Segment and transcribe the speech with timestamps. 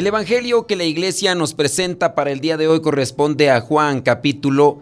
[0.00, 4.00] El Evangelio que la iglesia nos presenta para el día de hoy corresponde a Juan
[4.00, 4.80] capítulo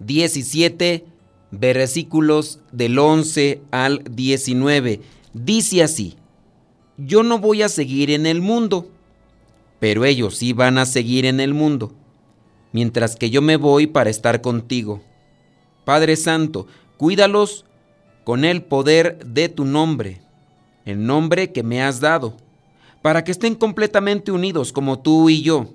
[0.00, 1.06] 17,
[1.50, 5.00] versículos del 11 al 19.
[5.32, 6.16] Dice así,
[6.98, 8.90] yo no voy a seguir en el mundo,
[9.80, 11.94] pero ellos sí van a seguir en el mundo,
[12.72, 15.00] mientras que yo me voy para estar contigo.
[15.86, 16.66] Padre Santo,
[16.98, 17.64] cuídalos
[18.22, 20.20] con el poder de tu nombre,
[20.84, 22.36] el nombre que me has dado
[23.02, 25.66] para que estén completamente unidos como tú y yo.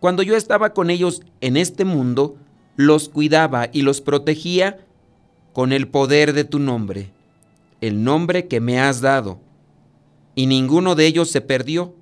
[0.00, 2.36] Cuando yo estaba con ellos en este mundo,
[2.76, 4.84] los cuidaba y los protegía
[5.52, 7.10] con el poder de tu nombre,
[7.80, 9.38] el nombre que me has dado.
[10.34, 11.94] Y ninguno de ellos se perdió,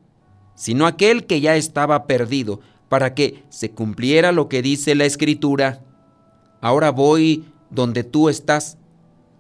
[0.55, 5.81] sino aquel que ya estaba perdido, para que se cumpliera lo que dice la Escritura.
[6.61, 8.77] Ahora voy donde tú estás,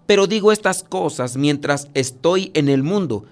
[0.06, 3.26] pero digo estas cosas mientras estoy en el mundo,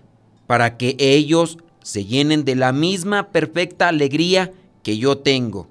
[0.46, 5.68] para que ellos se llenen de la misma perfecta alegría que yo tengo.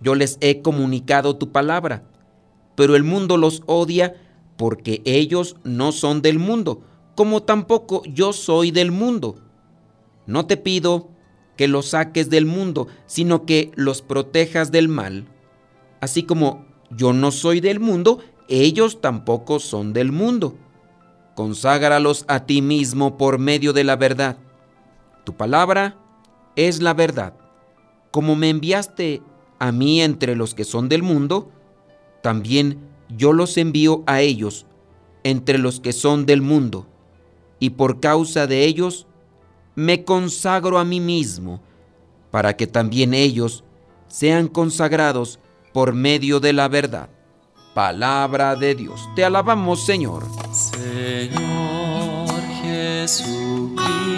[0.00, 2.04] Yo les he comunicado tu palabra,
[2.74, 4.14] pero el mundo los odia
[4.56, 6.82] porque ellos no son del mundo,
[7.14, 9.36] como tampoco yo soy del mundo.
[10.26, 11.08] No te pido
[11.56, 15.26] que los saques del mundo, sino que los protejas del mal.
[16.00, 20.56] Así como yo no soy del mundo, ellos tampoco son del mundo.
[21.34, 24.38] Conságralos a ti mismo por medio de la verdad.
[25.28, 25.98] Tu palabra
[26.56, 27.34] es la verdad.
[28.10, 29.20] Como me enviaste
[29.58, 31.52] a mí entre los que son del mundo,
[32.22, 32.78] también
[33.10, 34.64] yo los envío a ellos
[35.24, 36.86] entre los que son del mundo,
[37.58, 39.06] y por causa de ellos
[39.74, 41.60] me consagro a mí mismo,
[42.30, 43.64] para que también ellos
[44.06, 45.40] sean consagrados
[45.74, 47.10] por medio de la verdad.
[47.74, 49.06] Palabra de Dios.
[49.14, 50.24] Te alabamos, Señor.
[50.54, 52.30] Señor
[52.62, 54.17] Jesucristo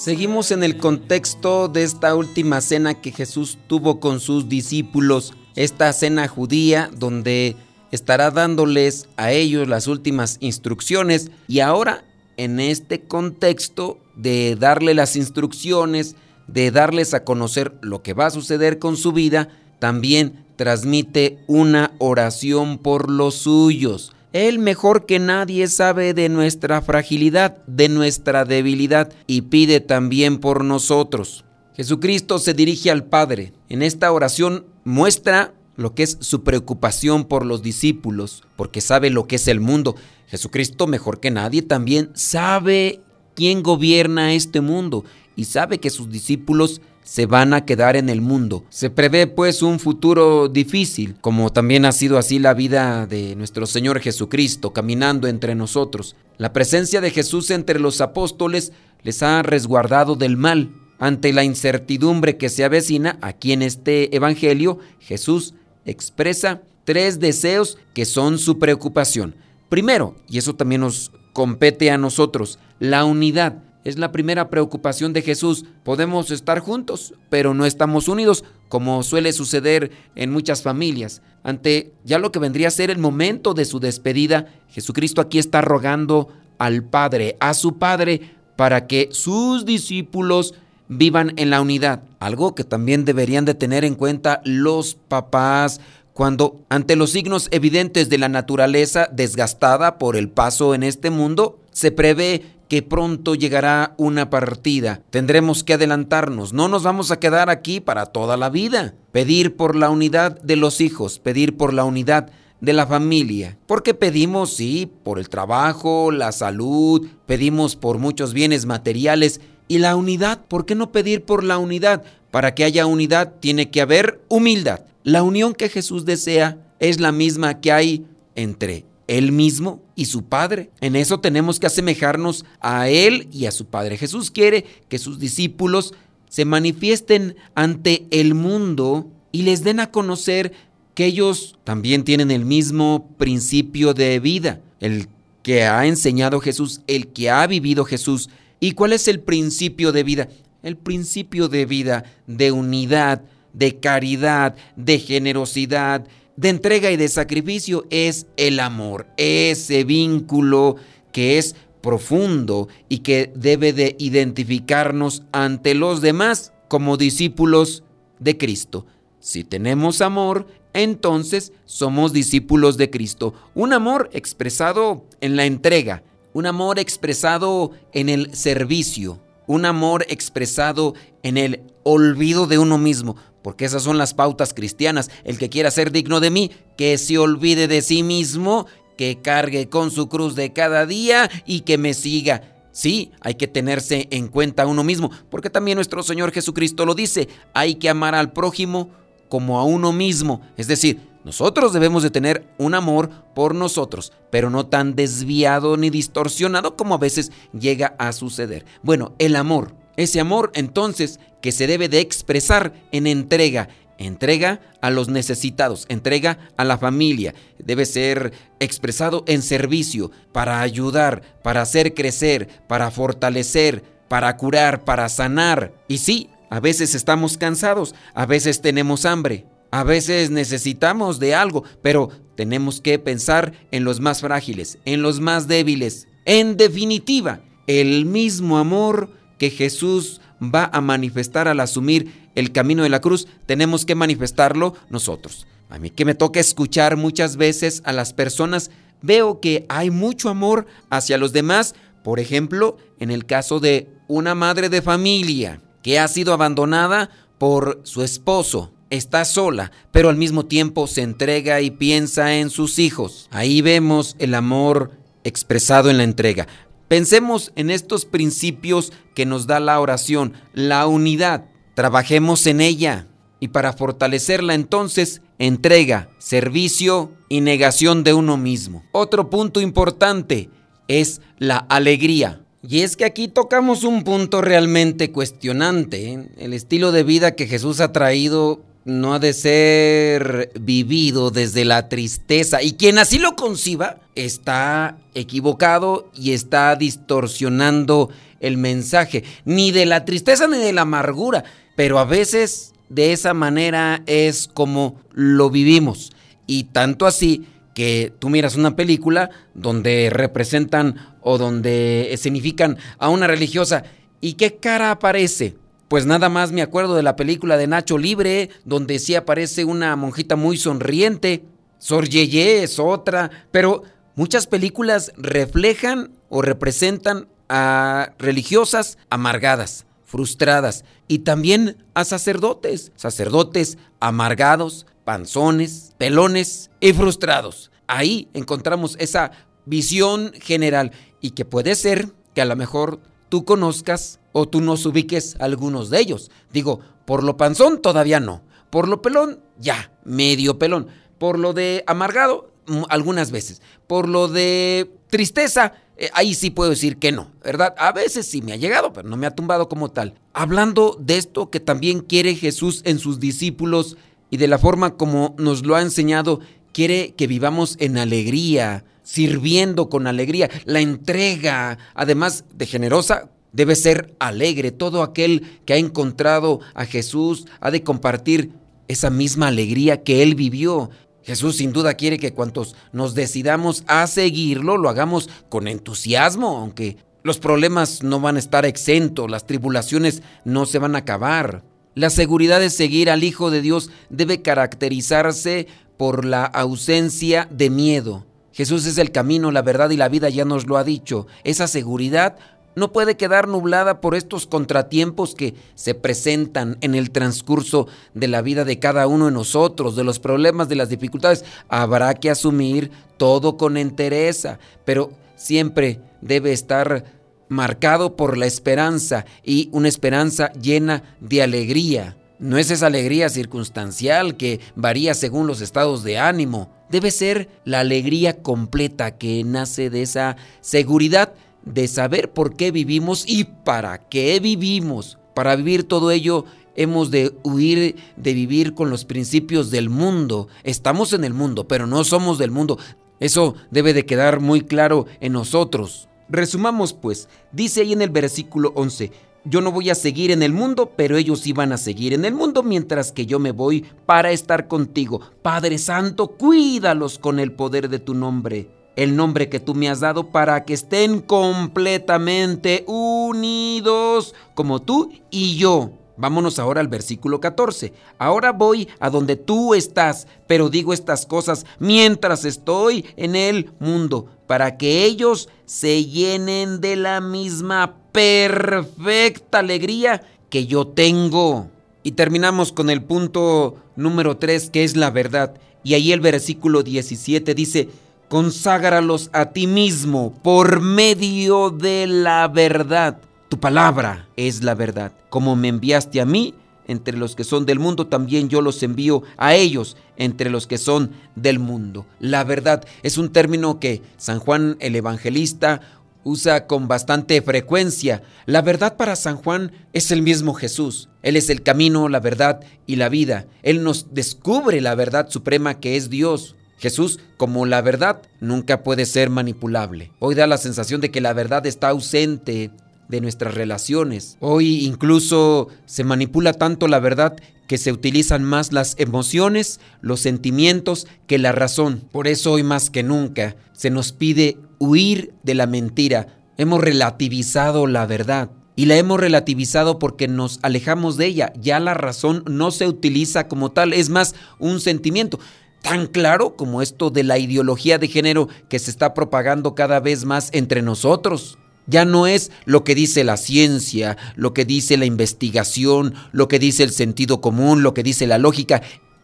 [0.00, 5.92] Seguimos en el contexto de esta última cena que Jesús tuvo con sus discípulos, esta
[5.92, 7.54] cena judía donde
[7.90, 12.02] estará dándoles a ellos las últimas instrucciones y ahora
[12.38, 16.16] en este contexto de darle las instrucciones,
[16.46, 19.50] de darles a conocer lo que va a suceder con su vida,
[19.80, 24.12] también transmite una oración por los suyos.
[24.32, 30.64] Él mejor que nadie sabe de nuestra fragilidad, de nuestra debilidad y pide también por
[30.64, 31.44] nosotros.
[31.74, 33.52] Jesucristo se dirige al Padre.
[33.68, 39.26] En esta oración muestra lo que es su preocupación por los discípulos, porque sabe lo
[39.26, 39.96] que es el mundo.
[40.28, 43.00] Jesucristo mejor que nadie también sabe
[43.34, 45.04] quién gobierna este mundo
[45.34, 48.62] y sabe que sus discípulos se van a quedar en el mundo.
[48.68, 53.66] Se prevé pues un futuro difícil, como también ha sido así la vida de nuestro
[53.66, 56.14] Señor Jesucristo caminando entre nosotros.
[56.38, 58.70] La presencia de Jesús entre los apóstoles
[59.02, 60.70] les ha resguardado del mal.
[61.00, 65.54] Ante la incertidumbre que se avecina, aquí en este Evangelio, Jesús
[65.86, 69.34] expresa tres deseos que son su preocupación.
[69.68, 73.64] Primero, y eso también nos compete a nosotros, la unidad.
[73.84, 75.64] Es la primera preocupación de Jesús.
[75.84, 81.22] Podemos estar juntos, pero no estamos unidos, como suele suceder en muchas familias.
[81.42, 85.62] Ante ya lo que vendría a ser el momento de su despedida, Jesucristo aquí está
[85.62, 86.28] rogando
[86.58, 90.54] al Padre, a su Padre, para que sus discípulos
[90.88, 92.02] vivan en la unidad.
[92.18, 95.80] Algo que también deberían de tener en cuenta los papás
[96.12, 101.58] cuando ante los signos evidentes de la naturaleza desgastada por el paso en este mundo,
[101.70, 105.02] se prevé que pronto llegará una partida.
[105.10, 108.94] Tendremos que adelantarnos, no nos vamos a quedar aquí para toda la vida.
[109.10, 112.30] Pedir por la unidad de los hijos, pedir por la unidad
[112.60, 113.58] de la familia.
[113.66, 119.96] Porque pedimos, sí, por el trabajo, la salud, pedimos por muchos bienes materiales y la
[119.96, 120.44] unidad.
[120.46, 122.04] ¿Por qué no pedir por la unidad?
[122.30, 124.82] Para que haya unidad tiene que haber humildad.
[125.02, 128.06] La unión que Jesús desea es la misma que hay
[128.36, 130.70] entre Él mismo y su Padre.
[130.80, 133.98] En eso tenemos que asemejarnos a Él y a su Padre.
[133.98, 135.94] Jesús quiere que sus discípulos
[136.28, 140.52] se manifiesten ante el mundo y les den a conocer
[140.94, 145.08] que ellos también tienen el mismo principio de vida, el
[145.42, 148.30] que ha enseñado Jesús, el que ha vivido Jesús.
[148.60, 150.28] ¿Y cuál es el principio de vida?
[150.62, 153.22] El principio de vida de unidad,
[153.52, 156.06] de caridad, de generosidad,
[156.36, 160.76] de entrega y de sacrificio es el amor, ese vínculo
[161.12, 167.84] que es profundo y que debe de identificarnos ante los demás como discípulos
[168.18, 168.86] de Cristo.
[169.18, 173.34] Si tenemos amor, entonces somos discípulos de Cristo.
[173.54, 180.94] Un amor expresado en la entrega, un amor expresado en el servicio, un amor expresado
[181.22, 185.10] en el olvido de uno mismo, porque esas son las pautas cristianas.
[185.24, 188.66] El que quiera ser digno de mí, que se olvide de sí mismo,
[188.96, 192.42] que cargue con su cruz de cada día y que me siga.
[192.72, 196.94] Sí, hay que tenerse en cuenta a uno mismo, porque también nuestro Señor Jesucristo lo
[196.94, 198.90] dice, hay que amar al prójimo
[199.28, 200.40] como a uno mismo.
[200.56, 205.90] Es decir, nosotros debemos de tener un amor por nosotros, pero no tan desviado ni
[205.90, 208.64] distorsionado como a veces llega a suceder.
[208.82, 214.90] Bueno, el amor, ese amor entonces que se debe de expresar en entrega, entrega a
[214.90, 221.94] los necesitados, entrega a la familia, debe ser expresado en servicio, para ayudar, para hacer
[221.94, 225.72] crecer, para fortalecer, para curar, para sanar.
[225.86, 231.64] Y sí, a veces estamos cansados, a veces tenemos hambre, a veces necesitamos de algo,
[231.82, 236.08] pero tenemos que pensar en los más frágiles, en los más débiles.
[236.24, 239.10] En definitiva, el mismo amor
[239.40, 244.74] que Jesús va a manifestar al asumir el camino de la cruz, tenemos que manifestarlo
[244.90, 245.46] nosotros.
[245.70, 248.70] A mí que me toca escuchar muchas veces a las personas,
[249.00, 254.34] veo que hay mucho amor hacia los demás, por ejemplo, en el caso de una
[254.34, 258.74] madre de familia que ha sido abandonada por su esposo.
[258.90, 263.28] Está sola, pero al mismo tiempo se entrega y piensa en sus hijos.
[263.30, 264.90] Ahí vemos el amor
[265.24, 266.46] expresado en la entrega.
[266.90, 271.44] Pensemos en estos principios que nos da la oración, la unidad.
[271.74, 273.06] Trabajemos en ella.
[273.38, 278.82] Y para fortalecerla entonces, entrega, servicio y negación de uno mismo.
[278.90, 280.50] Otro punto importante
[280.88, 282.40] es la alegría.
[282.60, 286.12] Y es que aquí tocamos un punto realmente cuestionante.
[286.12, 286.28] ¿eh?
[286.38, 291.88] El estilo de vida que Jesús ha traído no ha de ser vivido desde la
[291.88, 292.62] tristeza.
[292.62, 299.22] Y quien así lo conciba está equivocado y está distorsionando el mensaje.
[299.44, 301.44] Ni de la tristeza ni de la amargura.
[301.76, 306.10] Pero a veces de esa manera es como lo vivimos.
[306.46, 313.28] Y tanto así que tú miras una película donde representan o donde escenifican a una
[313.28, 313.84] religiosa
[314.20, 315.54] y qué cara aparece.
[315.90, 319.96] Pues nada más me acuerdo de la película de Nacho Libre, donde sí aparece una
[319.96, 321.42] monjita muy sonriente.
[321.78, 323.82] Sor Yeye es otra, pero
[324.14, 334.86] muchas películas reflejan o representan a religiosas amargadas, frustradas, y también a sacerdotes, sacerdotes amargados,
[335.02, 337.72] panzones, pelones y frustrados.
[337.88, 339.32] Ahí encontramos esa
[339.66, 344.84] visión general y que puede ser que a lo mejor tú conozcas o tú nos
[344.84, 346.30] ubiques algunos de ellos.
[346.52, 348.42] Digo, por lo panzón todavía no.
[348.68, 350.88] Por lo pelón, ya, medio pelón.
[351.18, 353.62] Por lo de amargado, mm, algunas veces.
[353.86, 357.74] Por lo de tristeza, eh, ahí sí puedo decir que no, ¿verdad?
[357.78, 360.14] A veces sí me ha llegado, pero no me ha tumbado como tal.
[360.32, 363.96] Hablando de esto que también quiere Jesús en sus discípulos
[364.30, 366.40] y de la forma como nos lo ha enseñado,
[366.72, 370.48] quiere que vivamos en alegría, sirviendo con alegría.
[370.66, 374.70] La entrega, además de generosa, debe ser alegre.
[374.70, 378.52] Todo aquel que ha encontrado a Jesús ha de compartir
[378.86, 380.90] esa misma alegría que él vivió.
[381.24, 386.96] Jesús sin duda quiere que cuantos nos decidamos a seguirlo, lo hagamos con entusiasmo, aunque
[387.24, 391.64] los problemas no van a estar exentos, las tribulaciones no se van a acabar.
[391.96, 398.29] La seguridad de seguir al Hijo de Dios debe caracterizarse por la ausencia de miedo.
[398.60, 401.26] Jesús es el camino, la verdad y la vida, ya nos lo ha dicho.
[401.44, 402.36] Esa seguridad
[402.76, 408.42] no puede quedar nublada por estos contratiempos que se presentan en el transcurso de la
[408.42, 411.42] vida de cada uno de nosotros, de los problemas, de las dificultades.
[411.70, 417.06] Habrá que asumir todo con entereza, pero siempre debe estar
[417.48, 422.14] marcado por la esperanza y una esperanza llena de alegría.
[422.40, 426.70] No es esa alegría circunstancial que varía según los estados de ánimo.
[426.88, 431.34] Debe ser la alegría completa que nace de esa seguridad
[431.66, 435.18] de saber por qué vivimos y para qué vivimos.
[435.34, 440.48] Para vivir todo ello hemos de huir de vivir con los principios del mundo.
[440.64, 442.78] Estamos en el mundo, pero no somos del mundo.
[443.20, 446.08] Eso debe de quedar muy claro en nosotros.
[446.30, 449.12] Resumamos pues, dice ahí en el versículo 11,
[449.44, 452.34] yo no voy a seguir en el mundo, pero ellos iban a seguir en el
[452.34, 455.20] mundo mientras que yo me voy para estar contigo.
[455.42, 460.00] Padre Santo, cuídalos con el poder de tu nombre el nombre que tú me has
[460.00, 465.92] dado para que estén completamente unidos como tú y yo.
[466.18, 467.94] Vámonos ahora al versículo 14.
[468.18, 474.26] Ahora voy a donde tú estás, pero digo estas cosas mientras estoy en el mundo,
[474.46, 481.68] para que ellos se llenen de la misma perfecta alegría que yo tengo.
[482.02, 485.54] Y terminamos con el punto número 3, que es la verdad.
[485.82, 487.88] Y ahí el versículo 17 dice,
[488.28, 493.20] conságralos a ti mismo por medio de la verdad.
[493.48, 495.12] Tu palabra es la verdad.
[495.28, 496.54] Como me enviaste a mí,
[496.86, 500.76] entre los que son del mundo, también yo los envío a ellos, entre los que
[500.76, 502.04] son del mundo.
[502.18, 505.80] La verdad es un término que San Juan el Evangelista
[506.24, 508.22] usa con bastante frecuencia.
[508.46, 511.08] La verdad para San Juan es el mismo Jesús.
[511.22, 513.46] Él es el camino, la verdad y la vida.
[513.62, 516.56] Él nos descubre la verdad suprema que es Dios.
[516.78, 520.12] Jesús, como la verdad, nunca puede ser manipulable.
[520.18, 522.70] Hoy da la sensación de que la verdad está ausente
[523.08, 524.38] de nuestras relaciones.
[524.40, 527.36] Hoy incluso se manipula tanto la verdad
[527.66, 532.02] que se utilizan más las emociones, los sentimientos que la razón.
[532.10, 536.40] Por eso hoy más que nunca se nos pide huir de la mentira.
[536.56, 538.50] Hemos relativizado la verdad.
[538.74, 541.52] Y la hemos relativizado porque nos alejamos de ella.
[541.60, 545.38] Ya la razón no se utiliza como tal, es más un sentimiento
[545.82, 550.24] tan claro como esto de la ideología de género que se está propagando cada vez
[550.24, 551.58] más entre nosotros.
[551.86, 556.58] Ya no es lo que dice la ciencia, lo que dice la investigación, lo que
[556.58, 558.82] dice el sentido común, lo que dice la lógica.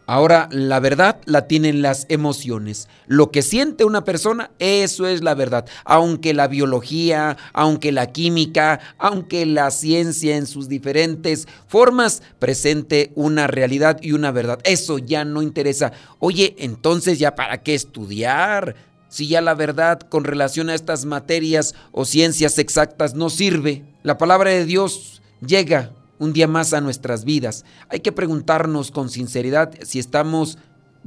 [0.09, 2.87] Ahora la verdad la tienen las emociones.
[3.07, 5.65] Lo que siente una persona, eso es la verdad.
[5.83, 13.47] Aunque la biología, aunque la química, aunque la ciencia en sus diferentes formas presente una
[13.47, 14.59] realidad y una verdad.
[14.63, 15.91] Eso ya no interesa.
[16.19, 18.75] Oye, entonces ya para qué estudiar?
[19.09, 23.83] Si ya la verdad con relación a estas materias o ciencias exactas no sirve.
[24.03, 27.65] La palabra de Dios llega un día más a nuestras vidas.
[27.89, 30.57] Hay que preguntarnos con sinceridad si estamos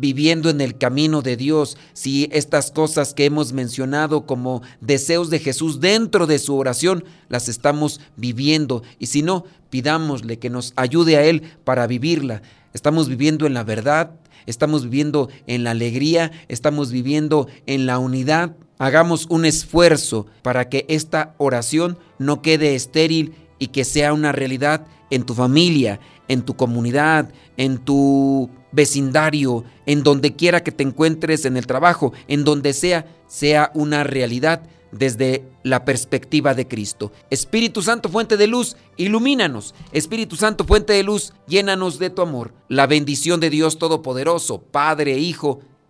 [0.00, 5.38] viviendo en el camino de Dios, si estas cosas que hemos mencionado como deseos de
[5.38, 11.16] Jesús dentro de su oración las estamos viviendo y si no, pidámosle que nos ayude
[11.16, 12.42] a Él para vivirla.
[12.72, 14.12] Estamos viviendo en la verdad,
[14.46, 18.56] estamos viviendo en la alegría, estamos viviendo en la unidad.
[18.78, 24.86] Hagamos un esfuerzo para que esta oración no quede estéril y que sea una realidad
[25.10, 31.44] en tu familia, en tu comunidad, en tu vecindario, en donde quiera que te encuentres
[31.44, 34.62] en el trabajo, en donde sea, sea una realidad
[34.92, 37.12] desde la perspectiva de Cristo.
[37.30, 39.74] Espíritu Santo, fuente de luz, ilumínanos.
[39.92, 42.54] Espíritu Santo, fuente de luz, llénanos de tu amor.
[42.68, 45.60] La bendición de Dios Todopoderoso, Padre, Hijo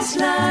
[0.00, 0.42] es la.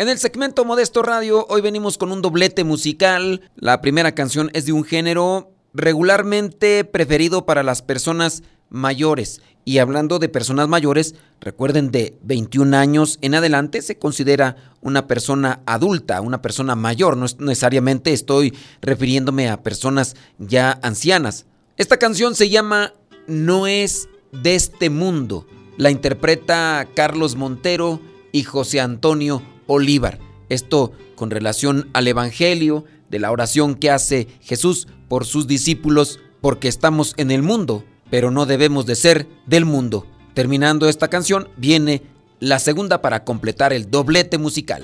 [0.00, 3.40] En el segmento Modesto Radio, hoy venimos con un doblete musical.
[3.56, 9.42] La primera canción es de un género regularmente preferido para las personas mayores.
[9.64, 15.62] Y hablando de personas mayores, recuerden de 21 años en adelante se considera una persona
[15.66, 17.16] adulta, una persona mayor.
[17.16, 21.44] No necesariamente estoy refiriéndome a personas ya ancianas.
[21.76, 22.92] Esta canción se llama
[23.28, 25.46] No es de este mundo.
[25.76, 28.00] La interpreta Carlos Montero
[28.32, 30.18] y José Antonio Olívar.
[30.48, 36.66] Esto con relación al Evangelio, de la oración que hace Jesús por sus discípulos, porque
[36.66, 40.06] estamos en el mundo pero no debemos de ser del mundo.
[40.34, 42.02] Terminando esta canción, viene
[42.40, 44.82] la segunda para completar el doblete musical.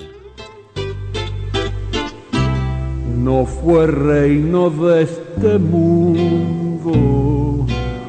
[3.17, 7.34] No fue reino de este mundo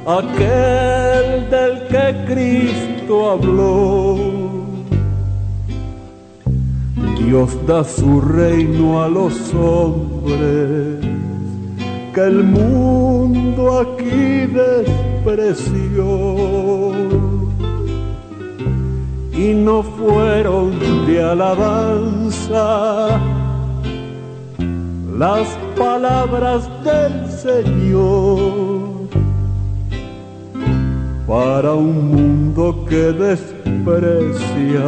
[0.07, 4.17] aquel del que Cristo habló.
[7.19, 11.05] Dios da su reino a los hombres
[12.15, 16.05] que el mundo aquí despreció
[19.33, 23.21] y no fueron de alabanza
[25.19, 28.86] las palabras del Señor
[31.26, 34.85] para un mundo que desprecia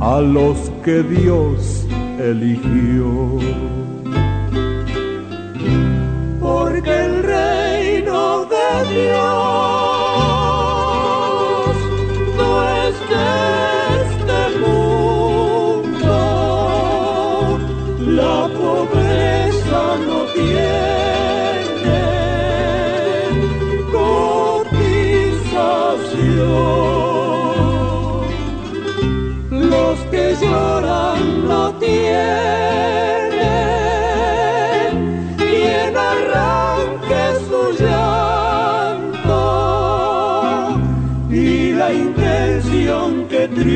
[0.00, 1.86] a los que Dios
[2.18, 3.38] eligió.
[6.40, 9.77] porque el reino de Dios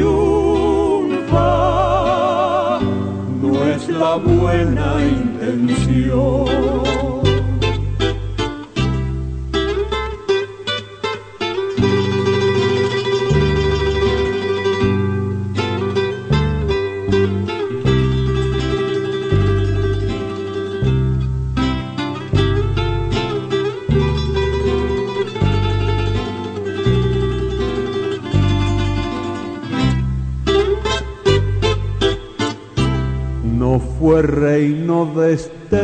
[0.02, 1.50] triunfa
[3.40, 7.11] no es la buena intención.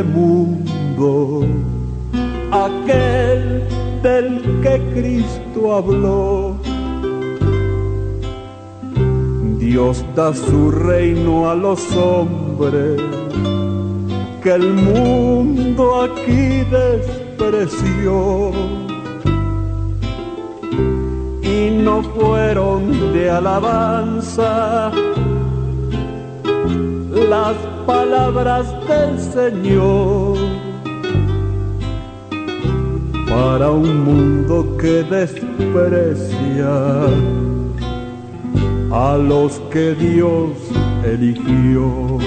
[0.05, 1.47] Mundo,
[2.51, 3.63] aquel
[4.03, 6.57] del que Cristo habló.
[9.59, 13.01] Dios da su reino a los hombres
[14.43, 18.53] que el mundo aquí despreció
[21.43, 24.91] y no fueron de alabanza
[27.29, 27.57] las
[27.89, 30.37] palabras del Señor
[33.31, 36.75] para un mundo que desprecia
[38.93, 40.51] a los que Dios
[41.03, 42.19] eligió.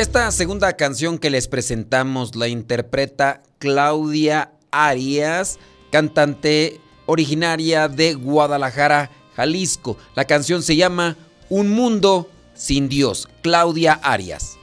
[0.00, 5.58] Esta segunda canción que les presentamos la interpreta Claudia Arias,
[5.92, 9.98] cantante originaria de Guadalajara, Jalisco.
[10.14, 11.18] La canción se llama
[11.50, 13.28] Un mundo sin Dios.
[13.42, 14.56] Claudia Arias.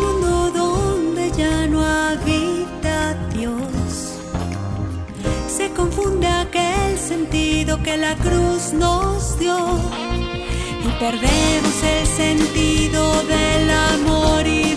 [0.00, 4.14] Mundo donde ya no habita Dios,
[5.46, 10.09] se confunde aquel sentido que la cruz nos dio
[11.00, 14.69] perdemos el sentido del amor y